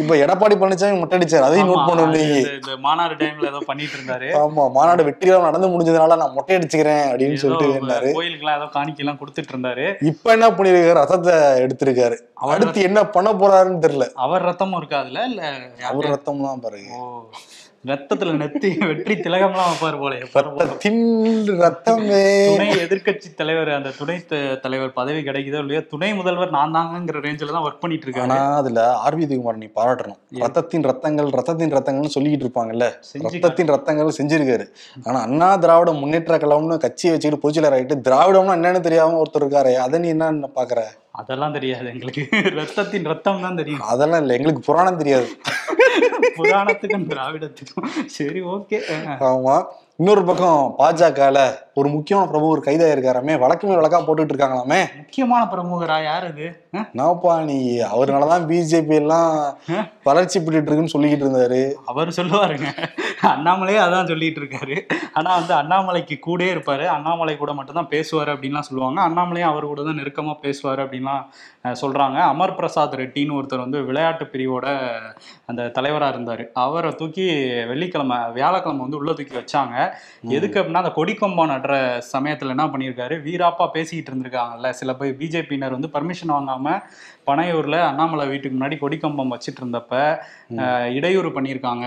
[0.00, 3.60] இப்ப எடப்பாடி பழனிசாமி மொட்டை அடிச்சாரு அதையும் நோட் பண்ண அது இல்லையே இந்த- இந்த மாநாடு டைம்ல ஏதோ
[3.66, 4.28] பண்ணிட்டு இருந்தாரு.
[4.40, 8.10] ஆமா மாநாடு வெற்றிகரம் நடந்து முடிஞ்சதுனால நான் மொட்டை அடிச்சுக்கிறேன் அப்படின்னு சொல்லிட்டு இருந்தாரு.
[8.12, 9.86] கோயிலுக்குலாம் ஏதோ காணிக்கை எல்லாம் கொடுத்துட்டு இருந்தாரு.
[10.10, 10.98] இப்ப என்ன பண்ணிருக்காரு?
[11.00, 12.18] ரத்தத்தை எடுத்திருக்காரு.
[12.50, 14.06] அடுத்து என்ன பண்ண போறாருன்னு தெரியல.
[14.24, 15.42] அவர் ரத்தமும் இருக்கா அதுல இல்ல
[15.90, 16.92] அவர் ரத்தம் தான் பாருங்க
[17.88, 20.16] ரத்தத்துல நெத்தி வெற்றி திலகம்லாம் வைப்பாரு போல.
[21.62, 22.18] ரத்தமே.
[22.48, 24.16] துணை எதிர்க்கட்சி தலைவர் அந்த துணை
[24.64, 28.26] தலைவர் பதவி கிடைக்குதோ இல்லையோ துணை முதல்வர் நான் தாங்கங்கிற ரேஞ்சில தான் ஒர்க் பண்ணிட்டு இருக்காரு.
[28.26, 30.20] ஆனா அதுல ஆர்வி குமார் நீ பாராட்டணும்.
[30.44, 32.88] ரத்தத்தின் ரத்தங்கள் ரத்தத்தின் ரத்தங்கள்னு சொல்லிக்கிட்டு இருப்பாங்கல்ல.
[33.26, 34.66] ரத்தத்தின் ரத்தங்கள் செஞ்சிருக்காரு.
[35.08, 40.00] ஆனா அண்ணா திராவிட முன்னேற்ற கழகம்னு கட்சியை வச்சுக்கிட்டு பொதுச்செயலர் ஆயிட்டு திராவிடம்னா என்னன்னு தெரியாம ஒருத்தர் இருக்காரு அதை
[40.04, 42.22] நீ என்ன பாக்குற அதெல்லாம் தெரியாது எங்களுக்கு.
[42.32, 43.80] ரத்தத்தின் ரத்தம் தான் தெரியும்.
[43.80, 45.28] அதெல்லாம் இல்ல எங்களுக்கு புராணம் தெரியாது.
[46.36, 47.88] புராணத்துக்கும் திராவிடத்துக்கும்.
[48.06, 48.78] சரி ஓகே
[49.30, 49.56] ஆமா.
[49.96, 51.38] இன்னொரு பக்கம் பாஜகல
[51.74, 54.80] ஒரு முக்கியமான பிரமுகர் கைதாயிருக்காராமே வழக்கு மேல் வழக்கா போட்டுட்டு இருக்காங்களாமே?
[54.96, 56.02] முக்கியமான பிரமுகரா?
[56.04, 56.46] யார் அது?
[57.00, 57.58] நாப்பா நீ?
[57.80, 59.58] அவர்னாலதான் பிஜேபி எல்லாம்
[60.04, 61.72] வளர்ச்சி பெற்றுட்டு இருக்குன்னு சொல்லிக்கிட்டு இருந்தாரு.
[61.86, 62.68] அவர் சொல்லுவாருங்க.
[63.22, 64.76] அண்ணாமலையே அதான் சொல்லிட்டு இருக்காரு.
[65.12, 66.86] ஆனா வந்து அண்ணாமலைக்கு கூடே இருப்பாரு.
[66.86, 69.00] அண்ணாமலை கூட மட்டும்தான் பேசுவாரு அப்படின்லாம் சொல்லுவாங்க.
[69.08, 71.24] அண்ணாமலையும் அவர் கூட தான் நெருக்கமா பேசுவாரு அப்படின்லாம்
[71.82, 72.18] சொல்றாங்க.
[72.32, 74.66] அமர் பிரசாத் ரெட்டின்னு ஒருத்தர் வந்து விளையாட்டு பிரிவோட
[75.46, 76.46] அந்த தலைவரா இருந்தாரு.
[76.52, 77.28] அவரை தூக்கி
[77.64, 79.92] வெள்ளிக்கிழமை வியாழக்கிழமை வந்து உள்ள தூக்கி வச்சாங்க.
[80.38, 83.16] எதுக்கு அப்படின்னா அந்த கொடிக்கொம்பம் நடுற சமயத்தில் என்ன பண்ணியிருக்காரு?
[83.28, 84.70] வீராப்பா பேசிக்கிட்டு இருந்திருக்காங்கல்ல.
[84.70, 86.82] சில பேர் பிஜேபியினர் வந்து பர்மிஷன் வாங்காமல்
[87.30, 89.94] பனையூர்ல அண்ணாமலை வீட்டுக்கு முன்னாடி கொடிக்கம்பம் வச்சிட்டு இருந்தப்ப
[90.98, 91.86] இடையூறு பண்ணியிருக்காங்க.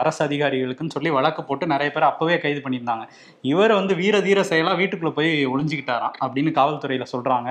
[0.00, 3.04] அரசு அதிகாரிகளுக்குன்னு சொல்லி வழக்கு போட்டு நிறைய பேர் அப்பவே கைது பண்ணியிருந்தாங்க.
[3.52, 7.50] இவர் வந்து வீர தீர செயலா வீட்டுக்குள்ள போய் ஒளிஞ்சுக்கிட்டாராம் அப்படின்னு காவல்துறையில சொல்றாங்க.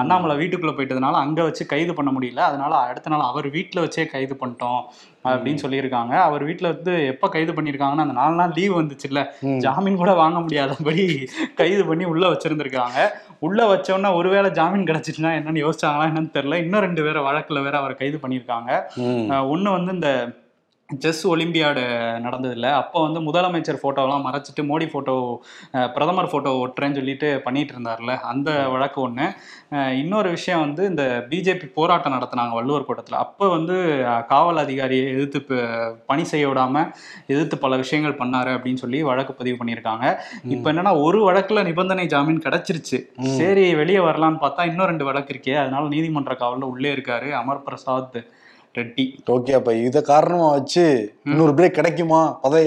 [0.00, 2.42] அண்ணாமலை வீட்டுக்குள்ள போயிட்டதுனால அங்க வச்சு கைது பண்ண முடியல.
[2.50, 4.82] அதனால அடுத்த நாள் அவர் வீட்டுல வச்சே கைது பண்ணிட்டோம்
[5.28, 6.12] அப்படின்னு சொல்லியிருக்காங்க.
[6.26, 9.22] அவர் வீட்டுல வந்து எப்ப கைது பண்ணியிருக்காங்கன்னா அந்த நாலு நாள் லீவ் வந்துச்சுல்ல.
[9.64, 11.06] ஜாமீன் கூட வாங்க முடியாதபடி
[11.60, 12.98] கைது பண்ணி உள்ள வச்சிருந்திருக்காங்க.
[13.46, 17.96] உள்ள வச்சோன்னா ஒருவேளை ஜாமீன் கிடைச்சிச்சுன்னா என்னன்னு யோசிச்சாங்களா என்னன்னு தெரியல இன்னும் ரெண்டு பேரை வழக்குல வேற அவரை
[18.02, 18.70] கைது பண்ணியிருக்காங்க.
[19.54, 20.10] ஒன்று வந்து இந்த
[21.02, 21.82] செஸ் ஒலிம்பியாடு
[22.26, 22.68] நடந்ததில்ல.
[22.82, 25.14] அப்போ வந்து முதலமைச்சர் ஃபோட்டோலாம் மறைச்சிட்டு மோடி ஃபோட்டோ
[25.96, 29.26] பிரதமர் ஃபோட்டோ ஒட்டுறேன்னு சொல்லிட்டு பண்ணிட்டு இருந்தார்ல அந்த வழக்கு ஒன்று
[30.02, 33.18] இன்னொரு விஷயம் வந்து இந்த பிஜேபி போராட்டம் நடத்தினாங்க வள்ளுவர் கோட்டத்தில்.
[33.24, 33.76] அப்போ வந்து
[34.32, 35.58] காவல் அதிகாரியை எதிர்த்து
[36.10, 36.86] பணி செய்ய விடாம
[37.34, 40.06] எதிர்த்து பல விஷயங்கள் பண்ணாரு அப்படின்னு சொல்லி வழக்கு பதிவு பண்ணியிருக்காங்க.
[40.56, 43.00] இப்போ என்னன்னா ஒரு வழக்குல நிபந்தனை ஜாமீன் கிடைச்சிருச்சு.
[43.38, 45.56] சரி வெளியே வரலான்னு பார்த்தா இன்னும் ரெண்டு வழக்கு இருக்கே.
[45.64, 48.20] அதனால நீதிமன்ற காவலில் உள்ளே இருக்காரு அமர் பிரசாத்.
[48.78, 49.04] ரெட்டி.
[49.34, 50.84] ஓகே அப்ப இத காரணமா வச்சு
[51.24, 52.20] இன்னொரு பிரேக் கிடைக்குமா?
[52.44, 52.62] பத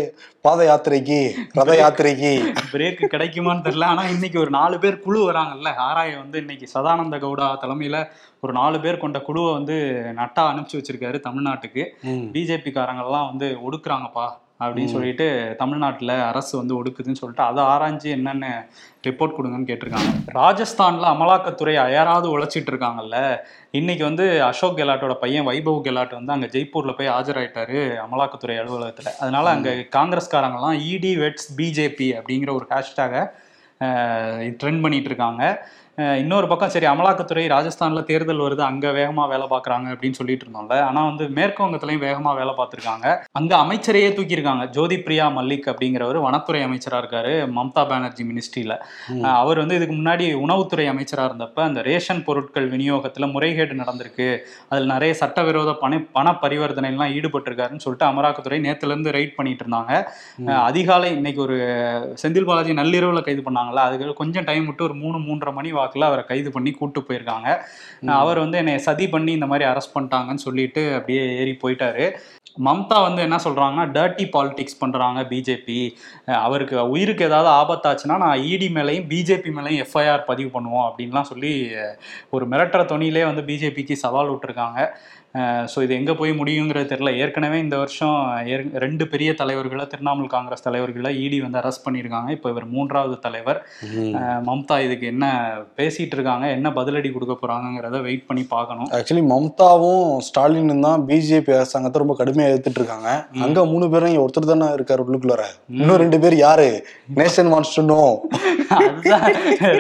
[0.46, 1.20] பாத யாத்திரைக்கு
[1.60, 2.32] ரத யாத்திரைக்கு.
[2.74, 3.90] பிரேக் கிடைக்குமான்னு தெரியல.
[3.94, 5.72] ஆனா இன்னைக்கு ஒரு நாலு பேர் குழு வராங்கல்ல.
[5.88, 8.00] ஆராய வந்து இன்னைக்கு சதானந்த கவுடா தலைமையில
[8.46, 9.76] ஒரு நாலு பேர் கொண்ட குழுவை வந்து
[10.20, 11.84] நட்டா அனுப்பிச்சு வச்சிருக்காரு தமிழ்நாட்டுக்கு.
[12.36, 14.28] பிஜேபி காரங்கெல்லாம் வந்து ஒடுக்குறாங்கப்பா.
[14.62, 18.68] அப்படின்னு சொல்லிட்டு தமிழ்நாட்டுல அரசு வந்து ஒடுக்குதுன்னு சொல்லிட்டு அதை ஆராய்ஞ்சு என்னென்ன
[19.08, 20.12] ரிப்போர்ட் கொடுங்கன்னு கேட்டிருக்காங்க.
[20.34, 23.38] ராஜஸ்தான்ல அமலாக்கத்துறை அயராது உழைச்சிட்டு இருக்காங்கல்ல.
[23.72, 29.12] இன்னைக்கு வந்து அசோக் கெலாட்டோட பையன் வைபவ் கெலாட் வந்து அங்க ஜெய்ப்பூர்ல போய் ஆஜராயிட்டாரு அமலாக்கத்துறை அலுவலகத்துல.
[29.20, 33.24] அதனால அங்க காங்கிரஸ்காரங்கெல்லாம் இடி வெட்ஸ் பிஜேபி அப்படிங்கிற ஒரு ஹேஷ்டேகை
[34.62, 35.44] ட்ரெண்ட் பண்ணிட்டு இருக்காங்க.
[35.98, 40.76] இன்னொரு பக்கம் சரி அமலாக்கத்துறை ராஜஸ்தான்ல தேர்தல் வருது அங்க வேகமா வேலை பார்க்கறாங்க அப்படின்னு சொல்லிட்டு இருந்தோம்ல.
[40.90, 43.08] ஆனா வந்து மேற்கு வங்கத்திலையும் வேகமா வேலை பார்த்திருக்காங்க.
[43.40, 44.66] அங்க அமைச்சரையே தூக்கியிருக்காங்க.
[44.76, 48.76] ஜோதி பிரியா மல்லிக் அப்படிங்கிறவர் வனத்துறை அமைச்சரா இருக்காரு மம்தா பானர்ஜி மினிஸ்ட்ரியில.
[49.42, 54.30] அவர் வந்து இதுக்கு முன்னாடி உணவுத்துறை அமைச்சரா இருந்தப்ப அந்த ரேஷன் பொருட்கள் விநியோகத்துல முறைகேடு நடந்திருக்கு.
[54.72, 59.94] அதில் நிறைய சட்டவிரோத பண பண பரிவர்த்தனைலாம் ஈடுபட்டிருக்காருன்னு சொல்லிட்டு அமலாக்கத்துறை நேத்துல இருந்து ரைட் பண்ணிட்டு இருந்தாங்க.
[60.70, 61.60] அதிகாலை இன்னைக்கு ஒரு
[62.24, 66.26] செந்தில் பாலாஜி நள்ளிரவுல கைது பண்ணாங்கல்ல அதுக்கு கொஞ்சம் டைம் விட்டு ஒரு மூணு மூன்றரை மணி வாக்குல அவரை
[66.32, 67.50] கைது பண்ணி கூட்டு போயிருக்காங்க.
[68.22, 72.06] அவர் வந்து என்னை சதி பண்ணி இந்த மாதிரி அரெஸ்ட் பண்ணிட்டாங்கன்னு சொல்லிட்டு அப்படியே ஏறி போயிட்டாரு.
[72.66, 75.78] மம்தா வந்து என்ன சொல்றாங்கன்னா டர்ட்டி பாலிடிக்ஸ் பண்றாங்க பிஜேபி
[76.46, 81.54] அவருக்கு உயிருக்கு ஏதாவது ஆபத்தாச்சுன்னா நான் இடி மேலையும் பிஜேபி மேலையும் எஃப்ஐஆர் பதிவு பண்ணுவோம் அப்படின்லாம் சொல்லி
[82.36, 84.82] ஒரு மிரட்டுற தொனியிலே வந்து பிஜேபிக்கு சவால் விட்டுருக்காங்க.
[85.72, 87.12] ஸோ இது எங்கே போய் முடியுங்கிறது தெரியல.
[87.24, 88.16] ஏற்கனவே இந்த வருஷம்
[88.84, 92.30] ரெண்டு பெரிய தலைவர்களை திரிணாமுல் காங்கிரஸ் தலைவர்களை இடி வந்து அரெஸ்ட் பண்ணியிருக்காங்க.
[92.38, 93.60] இப்போ இவர் மூன்றாவது தலைவர்.
[94.48, 95.26] மம்தா இதுக்கு என்ன
[95.80, 98.90] பேசிட்டு இருக்காங்க என்ன பதிலடி கொடுக்க போறாங்கங்கிறத வெயிட் பண்ணி பார்க்கணும்.
[98.98, 103.10] ஆக்சுவலி மம்தாவும் ஸ்டாலினும் தான் பிஜேபி அரசாங்கத்தை ரொம்ப கடுமையா எதிர்த்துட்டு இருக்காங்க.
[103.48, 105.46] அங்க மூணு பேரும் இங்க ஒருத்தர் தானே இருக்காரு உள்ளுக்குள்ளார.
[105.80, 106.68] இன்னும் ரெண்டு பேர் யாரு?
[107.22, 108.02] நேஷன் வான்ஸ் டு நோ
[108.80, 109.26] அதுதான்.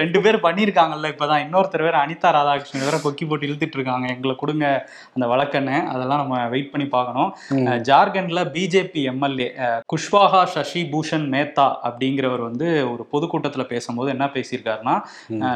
[0.02, 1.44] ரெண்டு பேர் பண்ணியிருக்காங்கல்ல இப்பதான்.
[1.46, 4.08] இன்னொருத்தர் வேற அனிதா ராதாகிருஷ்ணன் வேற கொக்கி போட்டு இழுத்துட்டு இருக்காங்க.
[4.16, 4.66] எங்களை கொடுங்க.
[5.16, 7.30] அந்த வழக்கன்னு அதெல்லாம் நம்ம வெயிட் பண்ணி பார்க்கணும்.
[7.90, 9.48] ஜார்க்கண்ட்ல பிஜேபி எம்எல்ஏ
[9.94, 14.96] குஷ்வாஹா சசி பூஷன் மேத்தா அப்படிங்கிறவர் வந்து ஒரு பொதுக்கூட்டத்துல பேசும்போது என்ன பேசியிருக்காருன்னா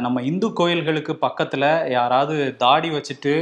[0.04, 3.34] நம்ம இந்து கோயில்களுக்கு பக்கத்துல யாராவது தாடி வச்சுட்டு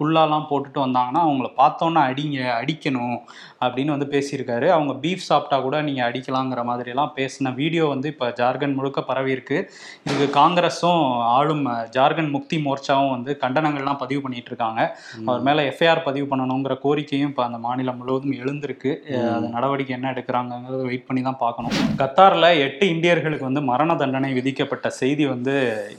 [0.00, 3.16] குல்லாலாம் போட்டுட்டு வந்தாங்கன்னா அவங்கள பார்த்தோன்னா அடிங்க அடிக்கணும்.
[3.64, 4.66] அப்படின்னு வந்து பேசியிருக்காரு.
[4.74, 9.30] அவங்க பீஃப் சாப்பிட்டா கூட நீங்க அடிக்கலாங்கிற மாதிரி எல்லாம் பேசின வீடியோ வந்து இப்ப ஜார்க்கண்ட் முழுக்க பரவி
[9.36, 9.58] இருக்கு.
[10.06, 11.02] இதுக்கு காங்கிரஸும்
[11.36, 11.64] ஆளும்
[11.96, 14.80] ஜார்க்கண்ட் முக்தி மோர்ச்சாவும் வந்து கண்டனங்கள்லாம் பதிவு பண்ணிட்டு இருக்காங்க.
[15.26, 18.92] அவர் மேல எஃப்ஐஆர் பதிவு பண்ணணுங்கிற கோரிக்கையும் இப்ப அந்த மாநிலம் முழுவதும் எழுந்திருக்கு.
[19.34, 21.76] அது நடவடிக்கை என்ன எடுக்கிறாங்கிறத வெயிட் பண்ணி தான் பார்க்கணும்.
[22.02, 25.54] கத்தார்ல எட்டு இந்தியர்களுக்கு வந்து மரண தண்டனை விதிக்கப்பட்ட செய்தி வந்து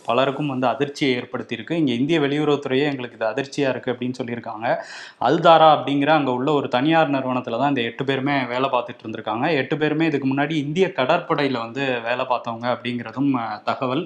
[0.10, 1.80] பலருக்கும் வந்து அதிர்ச்சியை ஏற்படுத்தியிருக்கு.
[1.82, 4.68] இங்க இந்திய வெளியுறவுத்துறையே எங்களுக்கு இது அதிர்ச்சியா இருக்கு அப்படின்னு சொல்லியிருக்காங்க.
[5.30, 9.46] அல்தாரா அப்படிங்கிற அங்க உள்ள ஒரு தனியார் நிறுவனத்துல தான் இந்த எட்டு பேருமே வேலை பார்த்துட்டு இருந்திருக்காங்க.
[9.62, 13.32] எட்டு பேருமே இதுக்கு முன்னாடி இந்திய கடற்படையில் வந்து வேலை பார்த்தவங்க அப்படிங்கிறதும்
[13.70, 14.04] தகவல்.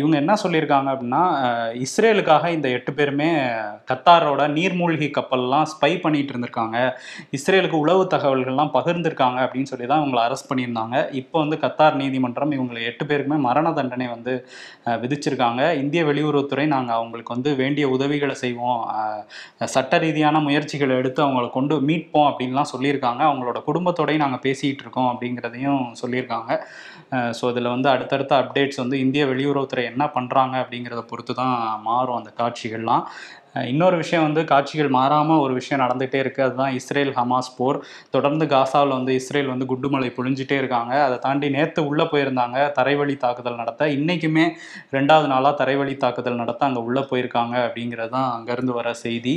[0.00, 1.22] இவங்க என்ன சொல்லியிருக்காங்க அப்படின்னா
[1.86, 3.30] இஸ்ரேலுக்காக இந்த எட்டு பேருமே
[3.90, 6.78] கத்தாரோட நீர்மூழ்கி கப்பல்லாம் ஸ்பை பண்ணிட்டு இருந்திருக்காங்க.
[7.38, 10.96] இஸ்ரேலுக்கு உளவு தகவல்கள்லாம் பகிர்ந்திருக்காங்க அப்படின்னு சொல்லி தான் இவங்களை அரெஸ்ட் பண்ணியிருந்தாங்க.
[11.22, 14.34] இப்போ வந்து கத்தார் நீதிமன்றம் இவங்களை எட்டு பேருக்குமே மரண தண்டனை வந்து
[15.04, 15.62] விதிச்சிருக்காங்க.
[15.82, 18.80] இந்திய வெளியுறவுத்துறை நாங்கள் அவங்களுக்கு வந்து வேண்டிய உதவிகளை செய்வோம்.
[19.74, 23.22] சட்ட ரீதியான முயற்சிகளை எடுத்து அவங்கள கொண்டு மீட்போம் அப்படின்னு அப்படின்லாம் சொல்லியிருக்காங்க.
[23.30, 26.50] அவங்களோட குடும்பத்தோடையும் நாங்கள் பேசிகிட்டு இருக்கோம் அப்படிங்கிறதையும் சொல்லியிருக்காங்க.
[27.38, 31.56] ஸோ இதில் வந்து அடுத்தடுத்த அப்டேட்ஸ் வந்து இந்திய வெளியுறவுத்துறை என்ன பண்ணுறாங்க அப்படிங்கிறத பொறுத்து தான்
[31.88, 33.04] மாறும் அந்த காட்சிகள்லாம்.
[33.54, 37.78] இன்னொரு விஷயம் வந்து காட்சிகள் மாறாமல் ஒரு விஷயம் நடந்துகிட்டே இருக்குது அதுதான் இஸ்ரேல் ஹமாஸ் போர்.
[38.14, 40.92] தொடர்ந்து காசாவில் வந்து இஸ்ரேல் வந்து குண்டுமலை பொழிஞ்சிட்டே இருக்காங்க.
[41.06, 42.58] அதை தாண்டி நேற்று உள்ளே போயிருந்தாங்க.
[42.78, 43.88] தரைவழி தாக்குதல் நடத்த.
[43.96, 44.44] இன்றைக்குமே
[44.96, 49.34] ரெண்டாவது நாளாக தரைவழி தாக்குதல் நடத்த அங்கே உள்ளே போயிருக்காங்க அப்படிங்கிறது தான் அங்கேருந்து வர செய்தி.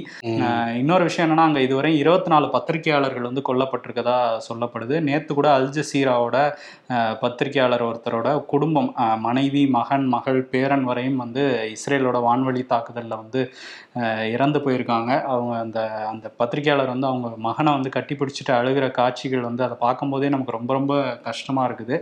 [0.82, 4.18] இன்னொரு விஷயம் என்னன்னா அங்கே இதுவரை இருபத்தி நாலு பத்திரிகையாளர்கள் வந்து கொல்லப்பட்டிருக்கதா
[4.50, 4.96] சொல்லப்படுது.
[5.10, 6.38] நேற்று கூட அல் ஜசீராவோட
[7.26, 8.90] பத்திரிகையாளர் ஒருத்தரோட குடும்பம்
[9.28, 11.44] மனைவி மகன் மகள் பேரன் வரையும் வந்து
[11.76, 13.42] இஸ்ரேலோட வான்வழி தாக்குதலில் வந்து
[14.36, 15.12] இறந்து போயிருக்காங்க.
[15.34, 15.80] அவங்க அந்த
[16.12, 20.72] அந்த பத்திரிக்கையாளர் வந்து அவங்க மகனை வந்து கட்டி பிடிச்சிட்டு அழுகிற காட்சிகள் வந்து அதை பார்க்கும்போதே நமக்கு ரொம்ப
[20.80, 20.94] ரொம்ப
[21.28, 21.98] கஷ்டமாக இருக்குது.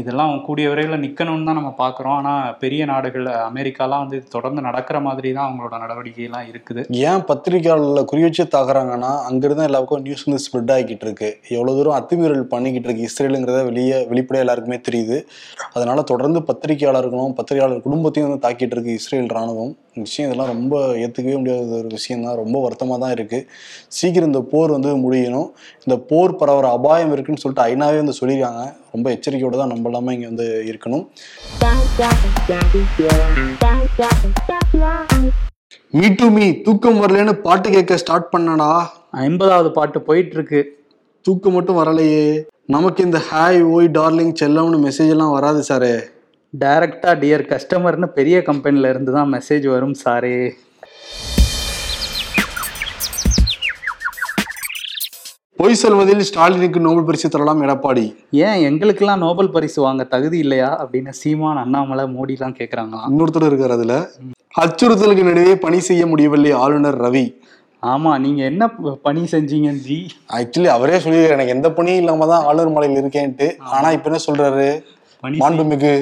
[0.00, 2.16] இதெல்லாம் கூடிய விரைவில் நிற்கணும்னு தான் நம்ம பார்க்குறோம்.
[2.20, 6.84] ஆனால் பெரிய நாடுகள் அமெரிக்காலாம் வந்து தொடர்ந்து நடக்கிற மாதிரி தான் அவங்களோட நடவடிக்கைலாம் இருக்குது.
[7.10, 11.30] ஏன் பத்திரிகையாளர்களை குறி வச்சு தாக்குறாங்கன்னா அங்கிருந்து எல்லாருக்கும் நியூஸ் வந்து ஸ்ப்ரெட் ஆகிக்கிட்டு இருக்கு.
[11.56, 15.18] எவ்வளோ தூரம் அத்துமீறல் பண்ணிக்கிட்டு இருக்கு இஸ்ரேலுங்கிறத வெளியே வெளிப்படையாக எல்லாருக்குமே தெரியுது.
[15.76, 21.74] அதனால தொடர்ந்து பத்திரிகையாளர்களும் பத்திரிகையாளர் குடும்பத்தையும் வந்து தாக்கிட்டு இருக்கு இஸ்ரேல் ராணுவம் விஷயம் இதெல்லாம் ரொம்ப ஏற்றுக்கவே முடியாத
[21.80, 23.38] ஒரு விஷயம் தான் ரொம்ப வருத்தமாக தான் இருக்கு.
[23.96, 25.48] சீக்கிரம் இந்த போர் வந்து முடியணும்.
[25.86, 28.62] இந்த போர் பரவற அபாயம் இருக்குன்னு சொல்லிட்டு ஐநாவே வந்து சொல்லியிருக்காங்க.
[28.94, 31.04] ரொம்ப எச்சரிக்கையோட தான் நம்ம எல்லாமே இங்கே வந்து இருக்கணும்.
[35.98, 38.70] மீ டு மீ தூக்கம் வரலன்னு பாட்டு கேட்க ஸ்டார்ட் பண்ணடா
[39.26, 40.60] ஐம்பதாவது பாட்டு போயிட்டு இருக்கு
[41.26, 42.24] தூக்கம் மட்டும் வரலையே.
[42.74, 45.94] நமக்கு இந்த ஹாய் ஓய் டார்லிங் செல்லம்னு மெசேஜ் எல்லாம் வராது சாரே.
[46.54, 50.36] டைரக்டா டியர் கஸ்டமர்னு பெரிய கம்பெனில இருந்து தான் மெசேஜ் வரும் சாரே.
[55.58, 58.04] பொய் சொல்வதில் ஸ்டாலினுக்கு நோபல் பரிசு தரலாம் எடப்பாடி.
[58.46, 63.96] ஏன் எங்களுக்கெல்லாம் நோபல் பரிசு வாங்க தகுதி இல்லையா அப்படின்னு சீமான் அண்ணாமலை மோடிலாம் கேட்குறாங்களாம் இன்னொருத்தர் இருக்கார் அதுல.
[64.62, 67.26] அச்சுறுத்தலுக்கு நடுவே பணி செய்ய முடியவில்லை ஆளுநர் ரவி.
[67.82, 68.64] ஆமா நீங்க என்ன
[69.06, 70.00] பணி செஞ்சீங்க ஜி?
[70.38, 73.48] ஆக்சுவலி அவரே சொல்லியிருக்காரு எனக்கு எந்த பணியும் இல்லாம தான் ஆளுநர் மலையில் இருக்கேன்ட்டு.
[73.76, 74.66] ஆனா இப்ப என்ன சொல்றாரு?
[75.22, 75.94] பணி மாண்புமிகு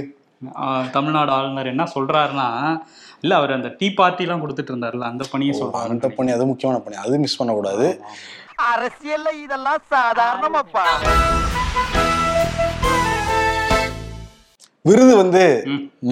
[0.93, 2.81] தமிழ்நாடு ஆளுநர் என்ன சொல்றாருன்னா
[3.21, 6.97] இல்ல அவர் அந்த டீ பார்ட்டிலாம் கொடுத்துட்டு இருந்தாருல்ல அந்த பணியை சொல்றாரு அந்த பணி அது முக்கியமான பணி.
[6.97, 8.01] அது மிஸ் பண்ணக்கூடாது.
[8.73, 10.85] அரசியல்ல இதெல்லாம் சாதாரணமாப்பா.
[14.89, 15.43] விருது வந்து.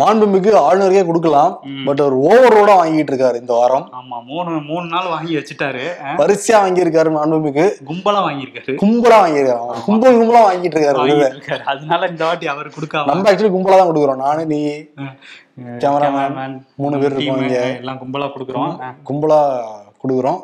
[0.00, 1.52] மாண்புமிகு ஆளுநருக்கே கொடுக்கலாம்.
[1.86, 3.86] பட் அவர் ஓவரோட வாங்கிட்டு இருக்காரு இந்த வாரம்.
[3.98, 5.84] ஆமா மூணு மூணு நாள் வாங்கி வச்சுட்டாரு.
[6.20, 7.64] வரிசையா வாங்கியிருக்காரு மாண்புமிகு.
[7.90, 8.74] கும்பலா வாங்கியிருக்காரு.
[8.82, 9.82] கும்பலா வாங்கியிருக்காரு.
[9.86, 13.08] கும்பல் கும்பலா வாங்கிட்டு இருக்காரு அதனால இந்த வாட்டி அவர் கொடுக்காம.
[13.12, 14.22] நம்ம ஆக்சுவலி கும்பலா தான் கொடுக்குறோம்.
[14.26, 14.60] நானு நீ
[15.82, 17.46] கேமராமேன் கேமராமேன் மூணு பேர் இருக்கோம்.
[17.82, 18.74] எல்லாம் கும்பலா கொடுக்குறோம்.
[19.08, 19.40] கும்பலா
[20.08, 20.40] கொடுக்குறோம்.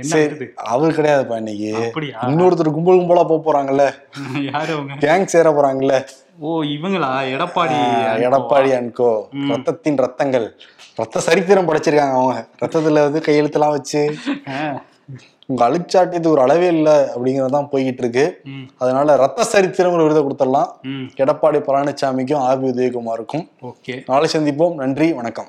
[0.00, 1.92] சரி அவர் கிடையாதுப்பா இன்னைக்கு.
[2.22, 3.92] இன்னொருத்தர் கும்பல் கும்பலா போக போறாங்கல்ல.
[5.00, 6.06] கேங் சேர போறாங்கல்ல.
[6.38, 7.12] ஓ இவங்களா?
[7.34, 7.78] Edappadi
[8.24, 9.22] Edappadi and co.
[9.32, 10.50] ரத்தத்தின் ரத்தங்கள்.
[10.94, 12.46] ரத்த சரித்திரம் படைச்சிருக்காங்க அவங்க.
[12.64, 14.14] ரத்தத்துல வந்து கையெழுத்தெல்லாம் வச்சு.
[15.46, 18.42] உங்க அழிச்சாட்டியது ஒரு அளவே இல்லை அப்படிங்கறதுதான் போய்கிட்டு இருக்கு.
[18.78, 20.68] அதனால ரத்த சரித்திரம் ஒரு விருதை கொடுத்துடலாம்.
[21.16, 23.48] எடப்பாடி பழனிசாமிக்கும் ஆபி உதயகுமாருக்கும்.
[23.62, 24.02] ஓகே.
[24.06, 24.74] நாளை சந்திப்போம்.
[24.74, 25.12] நன்றி.
[25.12, 25.46] வணக்கம்.